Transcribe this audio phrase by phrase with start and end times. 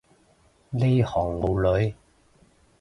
[0.71, 1.93] 呢行冇女